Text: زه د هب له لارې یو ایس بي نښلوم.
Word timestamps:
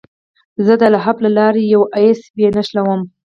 زه 0.65 0.73
د 0.81 0.83
هب 1.05 1.17
له 1.25 1.29
لارې 1.37 1.61
یو 1.73 1.83
ایس 1.99 2.21
بي 2.35 2.47
نښلوم. 2.55 3.01